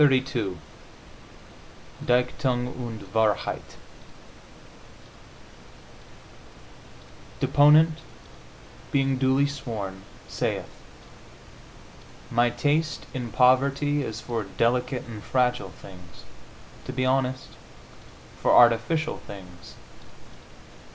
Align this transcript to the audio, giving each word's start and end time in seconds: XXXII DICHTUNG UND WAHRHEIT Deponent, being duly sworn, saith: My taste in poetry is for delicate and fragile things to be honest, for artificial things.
XXXII 0.03 0.57
DICHTUNG 2.03 2.67
UND 2.69 3.13
WAHRHEIT 3.13 3.75
Deponent, 7.39 7.99
being 8.91 9.19
duly 9.19 9.45
sworn, 9.45 10.01
saith: 10.27 10.65
My 12.31 12.49
taste 12.49 13.05
in 13.13 13.31
poetry 13.31 14.01
is 14.01 14.19
for 14.21 14.43
delicate 14.45 15.05
and 15.05 15.23
fragile 15.23 15.69
things 15.69 16.23
to 16.85 16.91
be 16.91 17.05
honest, 17.05 17.49
for 18.41 18.51
artificial 18.51 19.17
things. 19.27 19.75